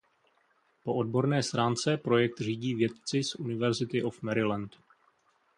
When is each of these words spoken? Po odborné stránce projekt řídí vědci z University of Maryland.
Po 0.83 0.95
odborné 0.95 1.43
stránce 1.43 1.97
projekt 1.97 2.39
řídí 2.41 2.75
vědci 2.75 3.23
z 3.23 3.35
University 3.35 4.03
of 4.03 4.21
Maryland. 4.21 4.75